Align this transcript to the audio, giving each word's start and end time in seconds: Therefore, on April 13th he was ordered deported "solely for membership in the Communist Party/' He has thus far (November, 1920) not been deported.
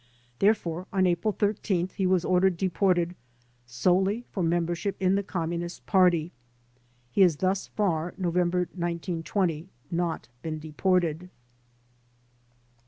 Therefore, 0.39 0.87
on 0.91 1.05
April 1.05 1.31
13th 1.31 1.91
he 1.91 2.07
was 2.07 2.25
ordered 2.25 2.57
deported 2.57 3.15
"solely 3.67 4.25
for 4.31 4.41
membership 4.41 4.95
in 4.99 5.13
the 5.13 5.21
Communist 5.21 5.85
Party/' 5.85 6.31
He 7.11 7.21
has 7.21 7.35
thus 7.35 7.67
far 7.67 8.15
(November, 8.17 8.61
1920) 8.73 9.67
not 9.91 10.27
been 10.41 10.57
deported. 10.57 11.29